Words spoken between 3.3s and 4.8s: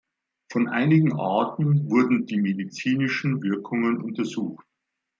Wirkungen untersucht.